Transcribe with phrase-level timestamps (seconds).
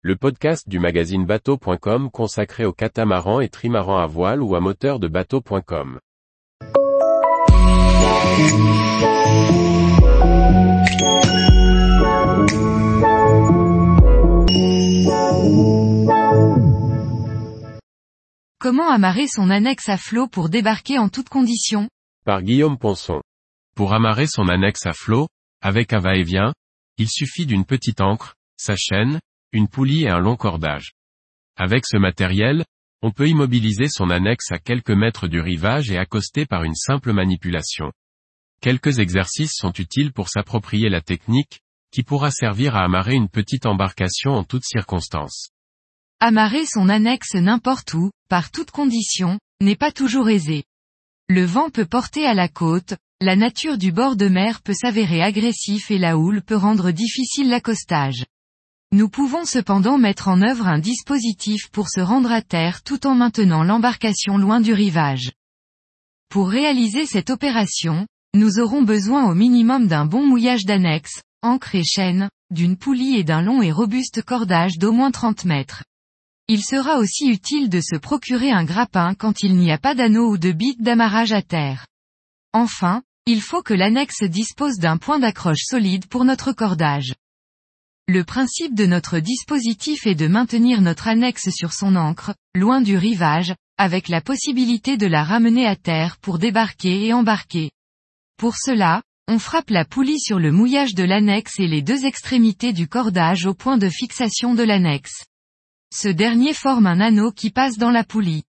[0.00, 5.00] le podcast du magazine bateau.com consacré aux catamarans et trimarans à voile ou à moteur
[5.00, 5.98] de bateau.com.
[18.60, 21.88] Comment amarrer son annexe à flot pour débarquer en toutes conditions?
[22.24, 23.20] Par Guillaume Ponson.
[23.74, 25.26] Pour amarrer son annexe à flot,
[25.60, 26.52] avec un va-et-vient,
[26.98, 29.18] il suffit d'une petite ancre, sa chaîne,
[29.52, 30.92] une poulie et un long cordage.
[31.56, 32.64] Avec ce matériel,
[33.02, 37.12] on peut immobiliser son annexe à quelques mètres du rivage et accoster par une simple
[37.12, 37.92] manipulation.
[38.60, 41.60] Quelques exercices sont utiles pour s'approprier la technique,
[41.92, 45.50] qui pourra servir à amarrer une petite embarcation en toutes circonstances.
[46.20, 50.64] Amarrer son annexe n'importe où, par toutes conditions, n'est pas toujours aisé.
[51.28, 55.22] Le vent peut porter à la côte, la nature du bord de mer peut s'avérer
[55.22, 58.24] agressif et la houle peut rendre difficile l'accostage.
[58.90, 63.14] Nous pouvons cependant mettre en œuvre un dispositif pour se rendre à terre tout en
[63.14, 65.30] maintenant l'embarcation loin du rivage.
[66.30, 71.84] Pour réaliser cette opération, nous aurons besoin au minimum d'un bon mouillage d'annexe, ancre et
[71.84, 75.84] chaîne, d'une poulie et d'un long et robuste cordage d'au moins 30 mètres.
[76.48, 80.30] Il sera aussi utile de se procurer un grappin quand il n'y a pas d'anneau
[80.30, 81.86] ou de bite d'amarrage à terre.
[82.54, 87.12] Enfin, il faut que l'annexe dispose d'un point d'accroche solide pour notre cordage.
[88.10, 92.96] Le principe de notre dispositif est de maintenir notre annexe sur son ancre, loin du
[92.96, 97.70] rivage, avec la possibilité de la ramener à terre pour débarquer et embarquer.
[98.38, 102.72] Pour cela, on frappe la poulie sur le mouillage de l'annexe et les deux extrémités
[102.72, 105.26] du cordage au point de fixation de l'annexe.
[105.94, 108.44] Ce dernier forme un anneau qui passe dans la poulie.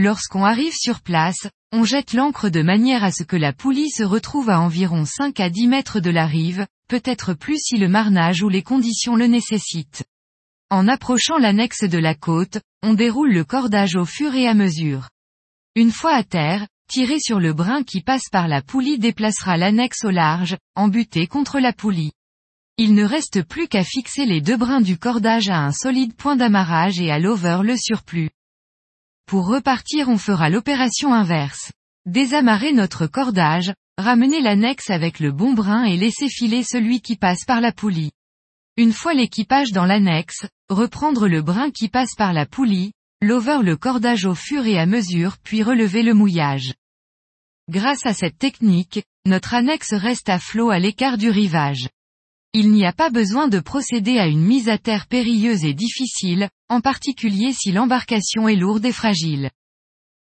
[0.00, 4.04] Lorsqu'on arrive sur place, on jette l'ancre de manière à ce que la poulie se
[4.04, 8.44] retrouve à environ 5 à 10 mètres de la rive, peut-être plus si le marnage
[8.44, 10.04] ou les conditions le nécessitent.
[10.70, 15.08] En approchant l'annexe de la côte, on déroule le cordage au fur et à mesure.
[15.74, 20.04] Une fois à terre, tirer sur le brin qui passe par la poulie déplacera l'annexe
[20.04, 22.12] au large, embuté contre la poulie.
[22.76, 26.36] Il ne reste plus qu'à fixer les deux brins du cordage à un solide point
[26.36, 28.30] d'amarrage et à l'over le surplus.
[29.28, 31.70] Pour repartir on fera l'opération inverse.
[32.06, 37.44] Désamarrer notre cordage, ramener l'annexe avec le bon brin et laisser filer celui qui passe
[37.44, 38.12] par la poulie.
[38.78, 43.76] Une fois l'équipage dans l'annexe, reprendre le brin qui passe par la poulie, l'over le
[43.76, 46.72] cordage au fur et à mesure puis relever le mouillage.
[47.68, 51.90] Grâce à cette technique, notre annexe reste à flot à l'écart du rivage.
[52.54, 56.48] Il n'y a pas besoin de procéder à une mise à terre périlleuse et difficile,
[56.68, 59.50] en particulier si l'embarcation est lourde et fragile.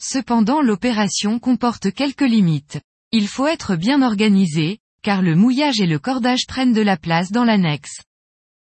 [0.00, 2.80] Cependant l'opération comporte quelques limites.
[3.12, 7.30] Il faut être bien organisé, car le mouillage et le cordage prennent de la place
[7.30, 8.00] dans l'annexe.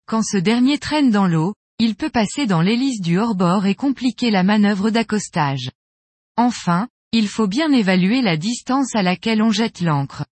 [0.08, 4.32] Quand ce dernier traîne dans l'eau, il peut passer dans l'hélice du hors-bord et compliquer
[4.32, 5.70] la manœuvre d'accostage.
[6.38, 10.26] Enfin, il faut bien évaluer la distance à laquelle on jette l'ancre.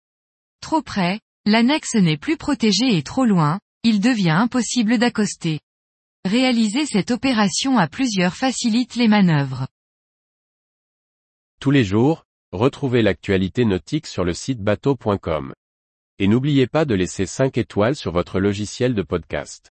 [0.62, 5.59] Trop près, L'annexe n'est plus protégée et trop loin, il devient impossible d'accoster.
[6.25, 9.68] Réaliser cette opération à plusieurs facilite les manœuvres.
[11.62, 15.53] Tous les jours, retrouvez l'actualité nautique sur le site bateau.com.
[16.18, 19.69] Et n'oubliez pas de laisser 5 étoiles sur votre logiciel de podcast.